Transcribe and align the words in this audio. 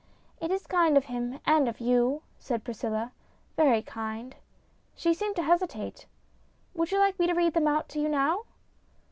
"It 0.41 0.49
is 0.49 0.65
kind 0.65 0.97
of 0.97 1.05
him 1.05 1.39
and 1.45 1.69
of 1.69 1.79
you," 1.79 2.23
said 2.39 2.63
Priscilla," 2.63 3.11
very 3.55 3.83
kind." 3.83 4.35
She 4.95 5.13
seemed 5.13 5.35
to 5.35 5.43
hesitate. 5.43 6.07
"Would 6.73 6.89
you 6.89 6.97
like 6.97 7.19
me 7.19 7.27
to 7.27 7.33
read 7.35 7.53
them 7.53 7.67
out 7.67 7.87
to 7.89 7.99
you 7.99 8.09
now 8.09 8.45